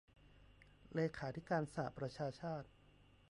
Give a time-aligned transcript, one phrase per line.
[0.93, 2.67] เลธิการสหประชาชาติ